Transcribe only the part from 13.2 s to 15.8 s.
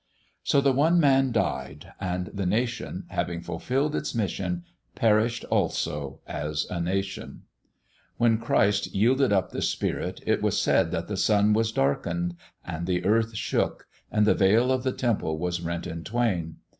shook and the veil of the Temple was